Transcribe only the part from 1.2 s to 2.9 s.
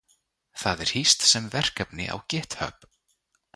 sem verkefni á GitHub.